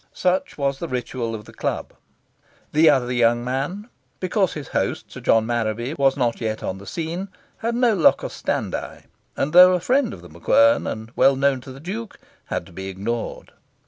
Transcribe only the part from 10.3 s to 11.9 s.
MacQuern, and well known to the